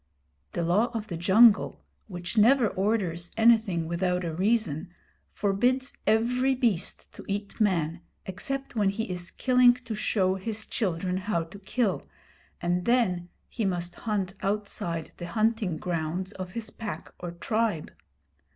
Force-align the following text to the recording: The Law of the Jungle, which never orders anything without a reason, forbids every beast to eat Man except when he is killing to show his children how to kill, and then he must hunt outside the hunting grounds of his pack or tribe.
The 0.53 0.63
Law 0.63 0.85
of 0.97 1.09
the 1.09 1.15
Jungle, 1.15 1.85
which 2.07 2.35
never 2.35 2.67
orders 2.69 3.29
anything 3.37 3.87
without 3.87 4.25
a 4.25 4.33
reason, 4.33 4.89
forbids 5.29 5.93
every 6.07 6.55
beast 6.55 7.13
to 7.13 7.23
eat 7.27 7.61
Man 7.61 8.01
except 8.25 8.75
when 8.75 8.89
he 8.89 9.03
is 9.11 9.29
killing 9.29 9.75
to 9.75 9.93
show 9.93 10.33
his 10.33 10.65
children 10.65 11.17
how 11.17 11.43
to 11.43 11.59
kill, 11.59 12.07
and 12.61 12.85
then 12.85 13.29
he 13.47 13.63
must 13.63 13.93
hunt 13.93 14.33
outside 14.41 15.11
the 15.17 15.27
hunting 15.27 15.77
grounds 15.77 16.31
of 16.31 16.53
his 16.53 16.71
pack 16.71 17.13
or 17.19 17.29
tribe. 17.33 17.91